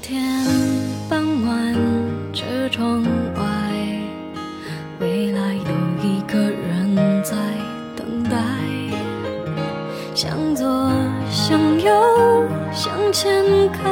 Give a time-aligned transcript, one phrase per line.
[0.00, 0.22] 天
[1.08, 1.74] 傍晚，
[2.32, 3.02] 车窗
[3.34, 3.42] 外，
[5.00, 5.62] 未来有
[6.02, 7.36] 一个人在
[7.96, 8.36] 等待。
[10.14, 10.90] 向左，
[11.30, 13.84] 向右，向前看，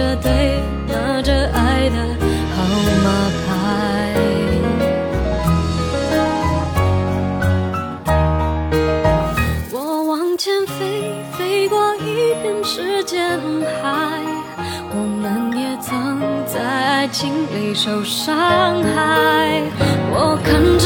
[0.00, 1.96] 着对拿着爱的
[2.56, 2.64] 号
[3.04, 3.06] 码
[3.44, 3.46] 牌。
[9.70, 13.38] 我往前飞，飞过一片时间
[13.82, 13.84] 海。
[14.92, 19.62] 我们也曾在爱情里受伤害。
[20.12, 20.78] 我看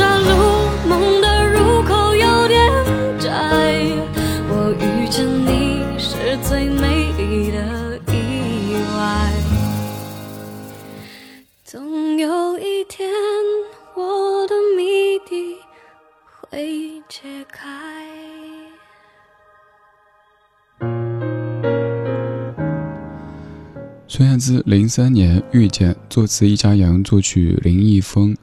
[24.44, 28.36] 孙燕姿零三年遇见，作词易家扬，作曲林一峰。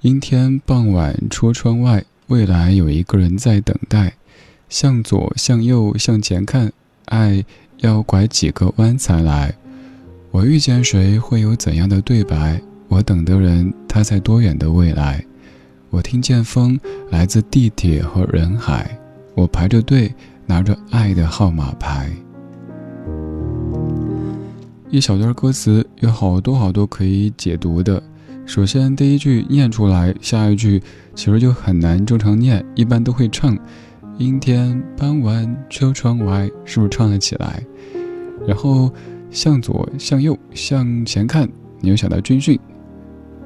[0.00, 4.14] 阴天傍晚，车窗外，未来有一个人在等待。
[4.68, 6.72] 向左，向右，向前看，
[7.04, 7.44] 爱
[7.76, 9.54] 要拐几个弯才来。
[10.32, 12.60] 我遇见谁，会有怎样的对白？
[12.88, 15.24] 我等的人，他在多远的未来？
[15.90, 18.98] 我听见风来自地铁和人海，
[19.36, 20.12] 我排着队
[20.46, 22.10] 拿着爱的号码牌。
[24.90, 28.02] 一小段歌词有好多好多可以解读的。
[28.46, 30.82] 首先，第一句念出来，下一句
[31.14, 33.56] 其实就很难正常念，一般都会唱。
[34.16, 37.62] 阴天傍晚，车窗外，是不是唱了起来？
[38.46, 38.90] 然后
[39.30, 41.46] 向左、向右、向前看，
[41.80, 42.56] 你又想到军训；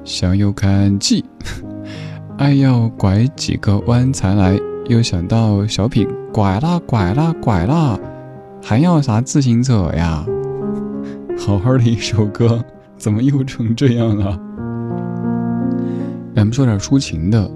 [0.04, 1.24] 向右看记，
[2.38, 7.98] 爱要拐几个弯才来，又想到小品，拐啦拐啦拐啦，
[8.62, 10.24] 还要啥自行车呀？
[11.38, 12.64] 好好的一首歌，
[12.96, 14.38] 怎么又成这样了？
[16.34, 17.50] 咱们说点抒情的，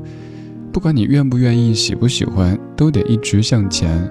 [0.73, 4.11] 不管你愿不愿意、喜不喜欢，都得一直向前。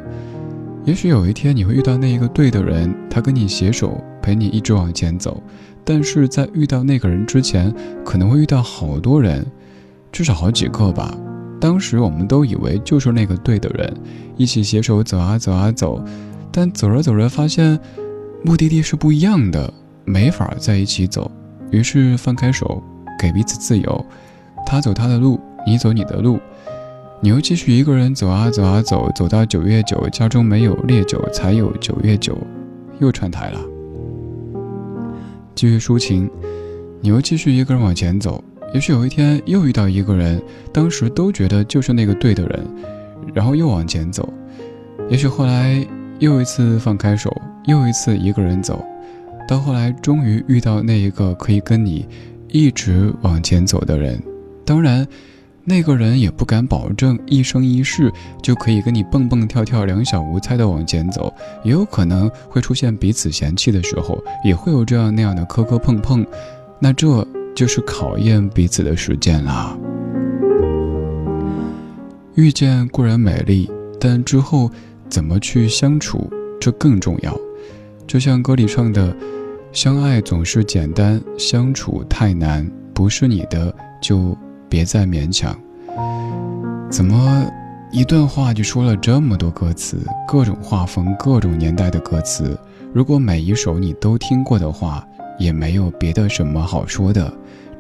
[0.85, 5.41] 也许有一天你会遇到那一个对的人，他跟你携手，陪你一直往前走。
[5.83, 7.73] 但是在遇到那个人之前，
[8.03, 9.45] 可能会遇到好多人，
[10.11, 11.15] 至少好几个吧。
[11.59, 13.93] 当时我们都以为就是那个对的人，
[14.35, 16.03] 一起携手走啊走啊走，
[16.51, 17.79] 但走着走着发现，
[18.45, 19.73] 目的地是不一样的，
[20.05, 21.31] 没法在一起走。
[21.71, 22.81] 于是放开手，
[23.19, 24.05] 给彼此自由。
[24.67, 26.39] 他走他的路，你走你的路，
[27.21, 32.37] 你又继续一个人走啊走啊走，走到九月九，家中没有烈酒，才有九月九，
[32.99, 33.59] 又串台了。
[35.55, 36.29] 继续抒情，
[37.01, 38.43] 你又继续一个人往前走，
[38.75, 40.39] 也许有一天又遇到一个人，
[40.71, 42.63] 当时都觉得就是那个对的人，
[43.33, 44.31] 然后又往前走，
[45.09, 45.83] 也许后来
[46.25, 47.31] 又一次放开手，
[47.65, 48.83] 又一次一个人走，
[49.47, 52.03] 到后来终于遇到那一个可以跟你
[52.47, 54.19] 一直往前走的人。
[54.65, 55.07] 当然，
[55.63, 58.11] 那个人也不敢保证一生一世
[58.41, 61.31] 就可以跟你蹦蹦跳跳、两小无猜的往前走，
[61.63, 66.25] 也有可能会出现彼此嫌弃的时候，也会有这样那样的磕磕碰碰，
[66.79, 67.23] 那这
[67.55, 69.77] 就是考验彼此的时间啦。
[72.33, 73.69] 遇见固然美丽，
[73.99, 74.71] 但之后
[75.09, 76.29] 怎么去相处，
[76.59, 77.37] 这更重要。
[78.07, 79.15] 就像歌里唱的
[79.71, 84.37] ：“相爱总是简单，相处太难，不是你的就。”
[84.67, 85.57] 别再勉强。
[86.89, 87.45] 怎么
[87.91, 92.59] 一段话就说了这么多歌词，各种画风、各种年代的歌词？
[92.91, 97.31] 如果每一首你都听过的话，也没有别的什么好说的，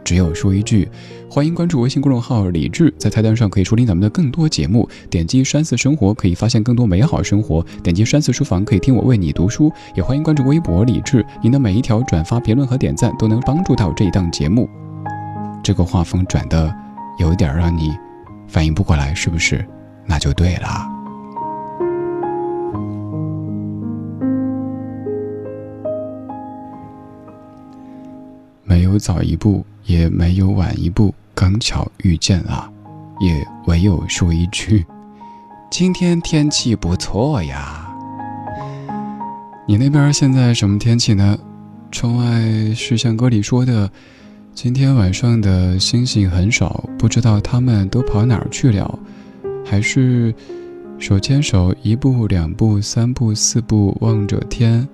[0.05, 0.87] 只有说一句：
[1.27, 4.87] 欢迎关注微信公众号“李志”，在菜单上可以收听咱们的更多节目。
[5.09, 9.71] 点击“山寺生活”可以发现更多美好生活，点击“山寺书房”可以听我为你读书。
[9.95, 14.69] 也欢迎关注微博“李志”，您的每一条转发、评论和点赞都能帮助到这一档节目。
[15.63, 16.71] 这个画风转的
[17.17, 17.91] 有点让你
[18.47, 19.65] 反应不过来，是不是？
[20.05, 20.91] 那就对了。
[28.63, 32.71] 没有早一步，也没有晚一步，刚巧遇见了，
[33.19, 34.85] 也唯有说一句：
[35.71, 37.81] 今天天气不错呀。
[39.67, 41.37] 你那边现在什么天气呢？
[41.91, 43.89] 窗外是像歌里说的。
[44.53, 48.99] 今天晚上的星星很少，不知道他们都跑哪儿去了，
[49.65, 50.33] 还是
[50.97, 54.87] 手牵手一步两步三步四步望着天，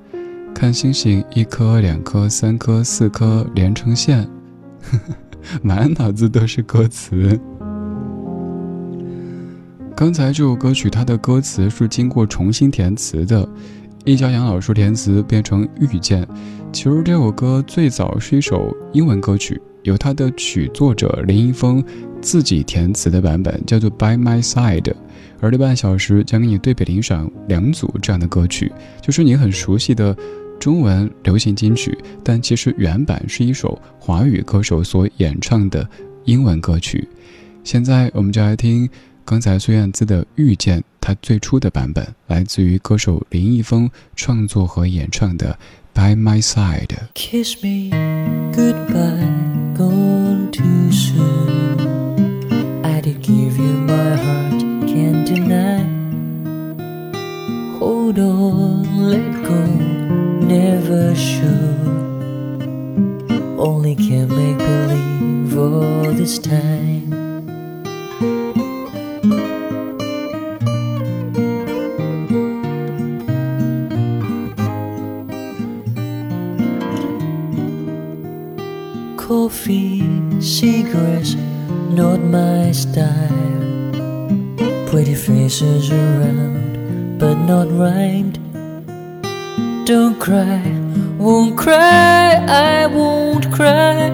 [0.54, 4.28] 看星星一颗两颗三颗四颗连成线，
[5.62, 7.39] 满脑子都是歌词。
[9.95, 13.48] 刚才这首歌曲，它的歌词是经过重新填词的。
[14.04, 16.24] 易家扬老师填词变成《遇见》，
[16.72, 21.84] 其实这首歌最早是一首英文歌曲，由它的曲作者林一峰
[22.19, 24.81] 自己填词的版本叫做《By My Side》，
[25.39, 30.18] 而这半小时将给你对比领赏两组这样的歌曲，就是你很熟悉的
[30.62, 35.90] 中文流行金曲，但其实原版是一首华语歌手所演唱的
[36.25, 37.10] 英文歌曲。
[37.63, 38.88] 现在我们就来听。
[39.24, 45.58] 刚才孙燕姿的《遇见》，她最初的版本来自于歌手林一峰创作和演唱的
[46.16, 46.88] 《By My Side》。
[47.13, 47.90] Kiss me
[48.52, 51.78] goodbye, gone too soon.
[52.84, 55.86] I did give you my heart, can't deny.
[57.80, 59.63] Hold on, let go,
[60.51, 61.88] never should.
[63.57, 66.81] Only can make believe all this time.
[79.18, 80.03] coffee,
[80.42, 81.36] cigarettes,
[82.00, 83.51] not my style.
[84.92, 88.50] Pretty faces around, but not rhymed.
[89.86, 90.62] Don't cry,
[91.17, 94.12] won't cry, I won't cry.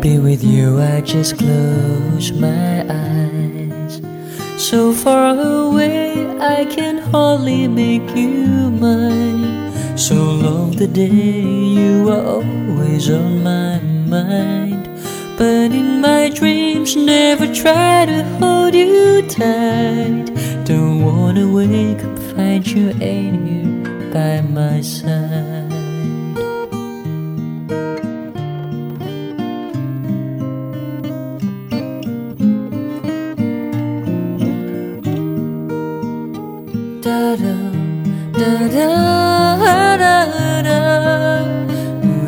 [0.00, 4.00] Be with you, I just close my eyes.
[4.56, 9.98] So far away, I can hardly make you mine.
[9.98, 14.88] So long the day you are always on my mind.
[15.36, 20.32] But in my dreams, never try to hold you tight.
[20.64, 23.73] Don't wanna wake up, find you ain't here
[24.14, 25.68] by my side.
[37.02, 37.56] Da da
[38.38, 39.14] da da.
[39.96, 40.88] da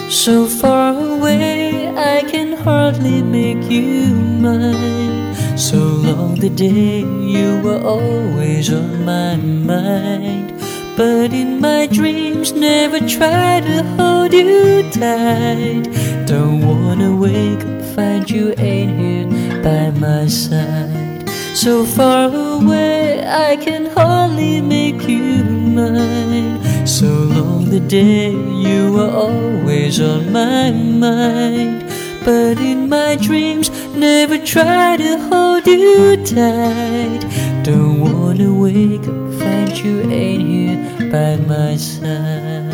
[0.10, 5.23] So far away, I can hardly make you mine.
[5.56, 10.52] So long the day you were always on my mind.
[10.98, 15.84] But in my dreams, never try to hold you tight.
[16.26, 21.30] Don't wanna wake up, find you ain't here by my side.
[21.54, 26.88] So far away, I can hardly make you mine.
[26.88, 31.93] So long the day you were always on my mind.
[32.26, 37.20] But in my dreams, never try to hold you tight.
[37.64, 42.72] Don't wanna wake up, find you ain't here by my side.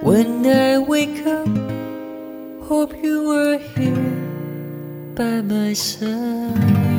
[0.00, 1.48] When I wake up,
[2.68, 4.22] hope you were here
[5.16, 6.91] by my side.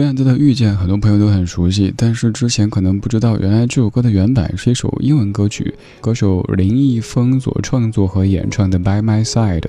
[0.00, 9.60] 孙燕姿的《遇见》，很多朋友都很熟悉，但是之前可能不知道，原来这首歌的原版是一首英文歌曲，歌手林一峰所创作和演唱的《By My Side》。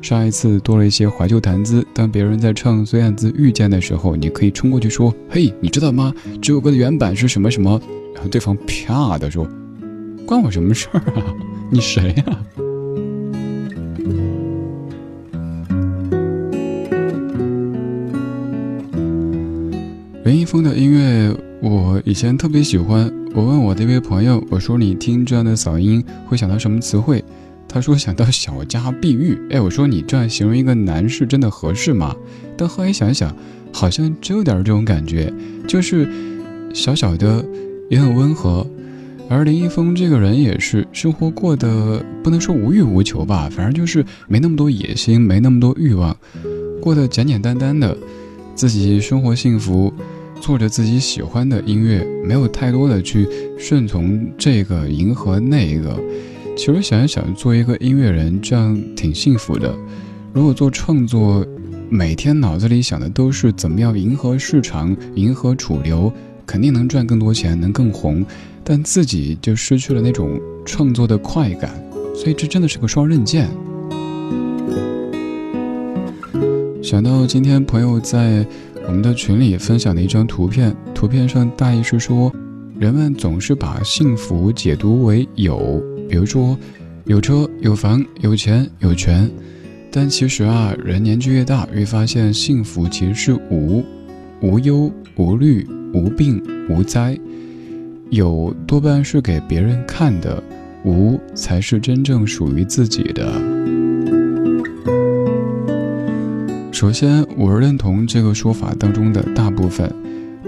[0.00, 6.14] 上一次多了一些怀旧谈资，当别人在唱孙燕姿《遇见》的时候，你可以冲过去说：“嘿，你知道吗？
[6.40, 7.70] 这首歌的原版是什么什么？”
[8.14, 9.44] 然后对方啪的说
[10.24, 11.34] ：“关我什么事儿啊？
[11.68, 12.24] 你谁呀？”
[22.10, 23.08] 以前特别喜欢。
[23.36, 27.24] 我问我的一位朋友，我说：“你听这样的嗓音会想到什么词汇？”
[27.68, 32.12] 他说：“想到小家碧玉。”哎，我说：“你这样形容一个男士真的合适吗？”
[32.58, 33.32] 但后来想想，
[33.72, 35.32] 好像真有点这种感觉，
[35.68, 36.08] 就是
[36.74, 37.44] 小小的，
[37.88, 38.66] 也很温和。
[39.28, 46.16] 而林一峰这个人也是生活过得不能说无欲无求吧，反正就是没那么多野心，没那么多欲望，
[46.82, 47.96] 过得简简单单的，
[48.56, 49.94] 自己生活幸福。
[50.40, 53.28] 做着自己喜欢的音乐，没有太多的去
[53.58, 55.96] 顺从这个迎合那个。
[56.56, 59.72] 其实想一想，做一个音乐人，这样挺幸福的。
[60.32, 61.46] 如果做创作，
[61.88, 66.12] 每天脑子里想的都是怎么样迎合市场、迎合主流，
[66.46, 68.24] 肯定能赚更多钱，能更红，
[68.64, 71.70] 但自己就失去了那种创作的快感。
[72.14, 73.48] 所以这真的是个双刃剑。
[76.82, 78.44] 想到今天朋友在。
[78.86, 82.32] 我们的群里分享的一张图片，图片上大意是说，
[82.78, 86.58] 人们总是把幸福解读为有，比如说
[87.04, 89.30] 有车有房有钱有权，
[89.92, 93.84] 但其实啊，人年纪越大，越发现幸福其实是无，
[94.40, 97.18] 无忧无虑无病无灾，
[98.10, 100.42] 有多半是给别人看的，
[100.84, 103.49] 无才是真正属于自己的。
[106.80, 109.94] 首先，我认同这个说法当中的大部分，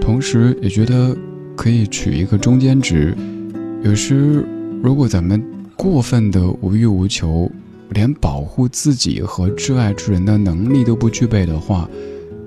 [0.01, 1.15] 同时也觉得
[1.55, 3.15] 可以取一个中间值。
[3.83, 4.43] 有时，
[4.81, 5.39] 如果咱们
[5.75, 7.51] 过分的无欲无求，
[7.91, 11.87] 连保护自己和挚爱之人的能力都不具备的话，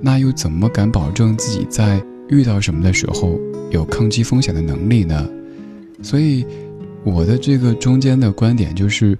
[0.00, 3.38] 那又怎么敢保证自己在遇到什么的时候
[3.70, 5.24] 有抗击风险的能力呢？
[6.02, 6.44] 所以，
[7.04, 9.16] 我的这个中间的观点就是。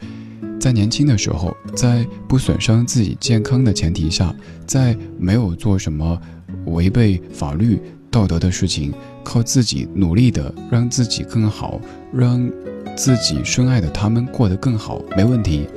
[0.67, 4.35] 在年轻的时候，在不损伤自己健康的前提下，
[4.67, 6.21] 在没有做什么
[6.65, 7.81] 违背法律
[8.11, 8.93] 道德的事情，
[9.23, 11.81] 靠自己努力的让自己更好，
[12.13, 12.51] 让
[12.97, 15.69] 自己深爱的他们过得更好，没问题。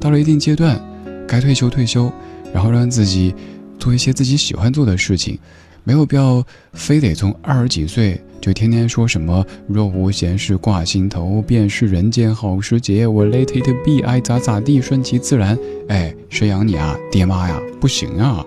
[0.00, 0.84] 到了一定阶段，
[1.28, 2.10] 该退休退休，
[2.52, 3.32] 然后让自己
[3.78, 5.38] 做一些自己喜欢做的事情，
[5.84, 8.20] 没有必要非得从二十几岁。
[8.40, 13.06] 就天天说什么若无闲事挂心头，便是人间好时节。
[13.06, 15.58] 我 let it be，爱咋咋地，顺其自然。
[15.88, 17.60] 哎，谁养你啊，爹妈呀？
[17.80, 18.44] 不行啊！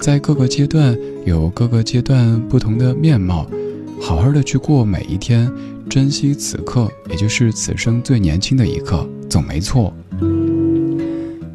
[0.00, 3.46] 在各个阶段有各个阶段不同的面貌，
[4.00, 5.50] 好好的去过每一天，
[5.88, 9.92] 珍惜此刻，也就是此生最年轻的一刻，总没错。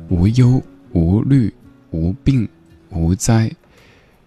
[0.10, 1.53] 无忧无虑，
[1.91, 2.48] 无病
[2.89, 3.51] 无灾。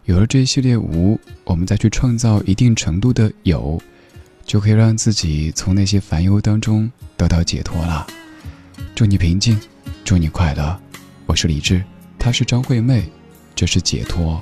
[0.07, 3.81] 有了这一系列无，我们再去创造一定程度的有，
[4.45, 8.07] 就可以让自己从那些烦忧当中得到解脱了。
[8.95, 9.59] 祝你平静，
[10.05, 10.81] 祝你快乐。
[11.27, 11.83] 我是李志，
[12.21, 13.11] 她是张惠妹，
[13.57, 14.41] 这是解脱。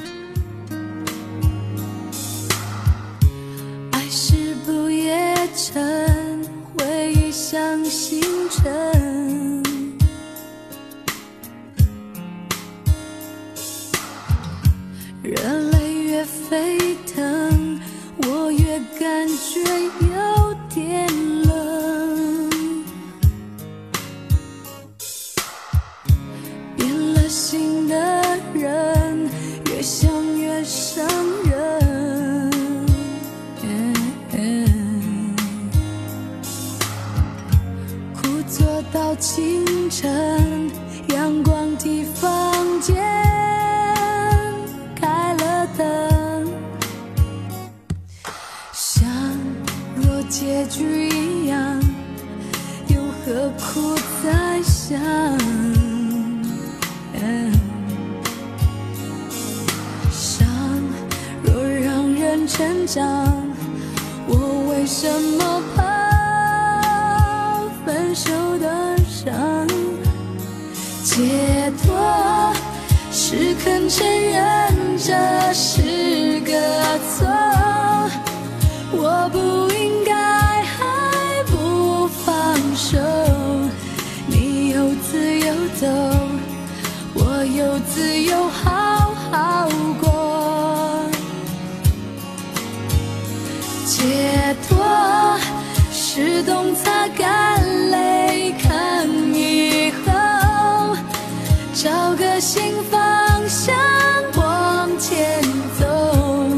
[85.84, 85.90] 走
[87.12, 89.68] 我有自由好好
[90.00, 91.10] 过。
[93.84, 95.38] 解脱
[95.92, 97.60] 是懂擦干
[97.90, 100.96] 泪看以后
[101.74, 103.74] 找个新方向
[104.36, 105.42] 往前
[105.78, 106.48] 走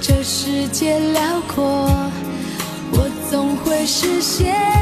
[0.00, 1.90] 这世界辽阔
[2.90, 4.81] 我总会实现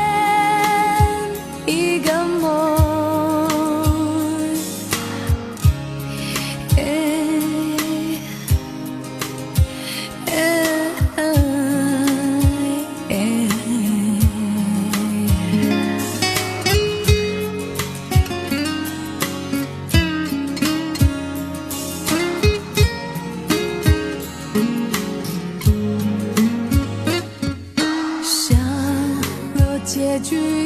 [30.31, 30.60] you.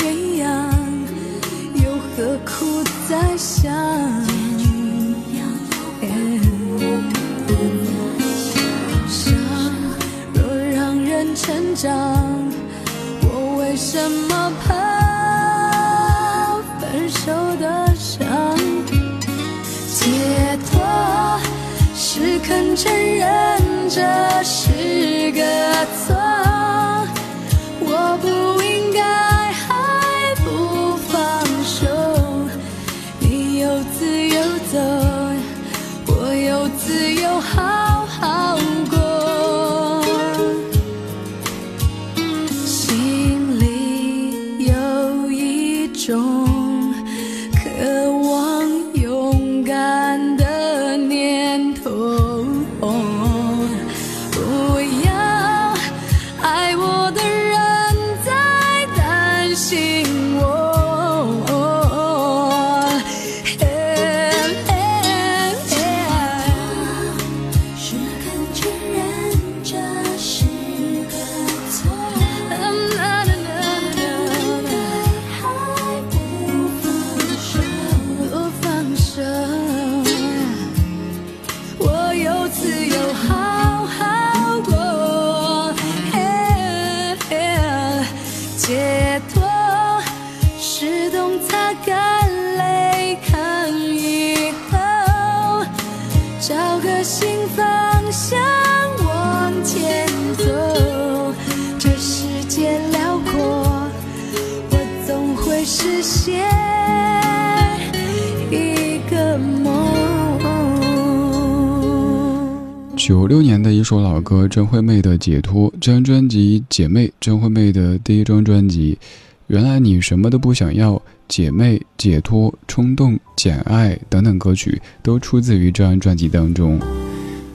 [113.65, 118.99] 的一首老歌，真惠妹的《解脱》这张专辑，《姐妹》真惠妹的第一张专辑。
[119.47, 120.93] 原来你什么都不想要，
[121.27, 126.79] 《姐妹》、《解脱》、《冲动》、《简爱》等等歌曲都出自于这张专辑当中。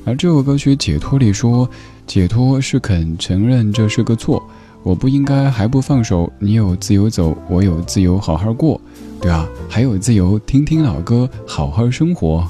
[0.04, 1.69] 而这首歌曲《解脱》里说，
[2.08, 4.43] 解脱是肯承认这是个错，
[4.82, 8.82] 我不应该还不放手，你有自由走，我有自由好好过，
[9.22, 12.50] 对啊，还有自由听听老歌，好好生活。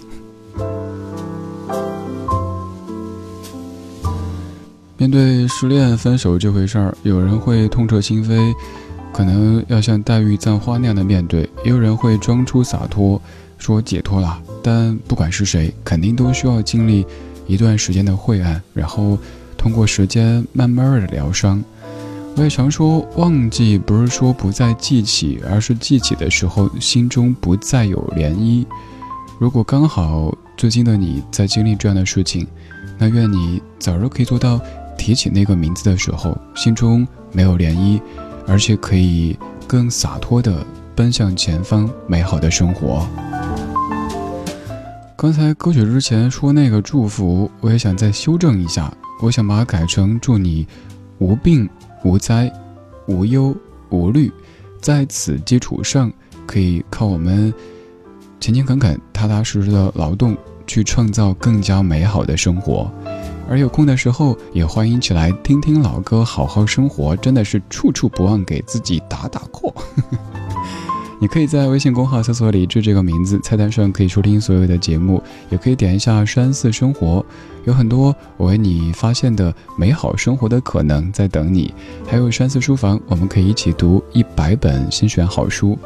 [5.00, 8.54] 面对失恋、分手这回事儿，有人会痛彻心扉，
[9.14, 13.20] 可能要像黛玉葬花那样的面对；也有人会装出洒脱，
[13.58, 14.38] 说解脱了。
[14.62, 17.06] 但不管是谁，肯定都需要经历
[17.48, 19.18] 一段时间的晦暗，然后
[19.58, 21.64] 通过时间慢慢的疗伤。
[22.36, 28.66] 我也常说，忘记不是说不再记起，而是记起的时候心中不再有涟漪。
[29.40, 32.46] 如果刚好最近的你在经历这样的事情，
[32.98, 34.60] 那愿你早日可以做到。
[35.00, 38.02] 提起那个名字的时候，心中没有涟漪，
[38.46, 39.36] 而且可以
[39.66, 43.08] 更洒脱地奔向前方美好的生活。
[45.16, 50.68] 刚才歌曲之前说那个祝福，我也想再修正一下，我想把它改成祝你
[51.18, 51.68] 无病
[52.04, 52.52] 无灾、
[53.08, 53.56] 无忧
[53.90, 54.32] 无虑，
[54.82, 56.12] 在此基础上，
[56.46, 57.54] 可以靠我们
[58.40, 62.92] 勤勤恳恳、踏踏实实的劳动，去创造更加美好的生活。
[63.50, 67.16] 而有空的时候，也欢迎起来听听老歌，好好生活。
[67.16, 69.74] 真的是处处不忘给自己打打 call。
[71.20, 77.26] 你可以在微信公号搜索“李志”这个名字，菜单上可以收听所有的节目，也可以点一下“山寺生活”，
[77.66, 81.74] 有很多我为你发现的美好生活的可能在等你。
[82.08, 85.78] 还有山寺书房，我们可以一起读一百本新选好书。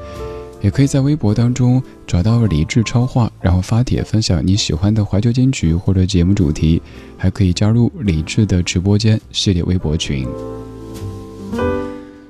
[0.64, 6.82] 也可以在微博当中找到李志超话，然后发帖分享你喜欢的怀旧金曲或者节目主题，
[7.18, 10.26] 还可以加入李志的直播间系列微博群。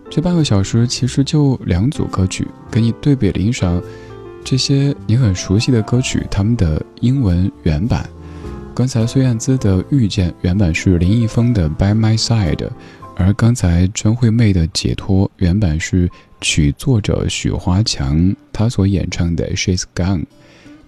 [0.09, 3.79] 这半个小时其实就两组歌曲，给你对比欣赏
[4.43, 8.09] 这些你很熟悉的歌曲，他们的英文原版。
[8.73, 12.55] 刚才孙燕姿的《遇见》原版是林一峰的《By My Side》，
[13.15, 16.09] 而刚才张惠妹的《解脱》原版是
[16.41, 20.21] 曲作者许华强他所演唱的《She's Gone》。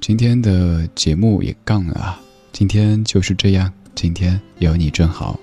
[0.01, 2.19] 今天的节目也杠了，
[2.51, 5.39] 今天就是这样，今天有你真好。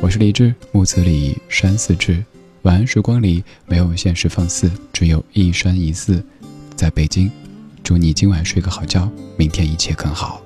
[0.00, 2.22] 我是李志，木子李，山寺志。
[2.62, 6.22] 晚安时光里没有现实放肆，只有一山一寺。
[6.76, 7.30] 在北京，
[7.82, 10.40] 祝你今晚睡个好觉，明天一切更好。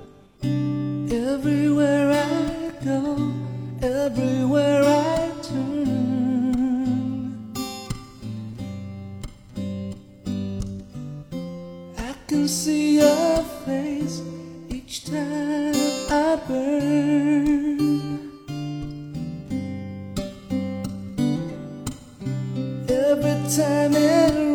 [23.25, 24.52] every time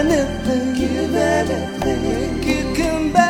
[0.00, 2.42] anything, give anything.
[2.42, 3.29] You come back.